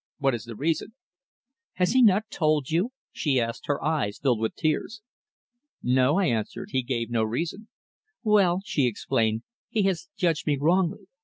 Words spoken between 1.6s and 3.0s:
"Has he not told you?"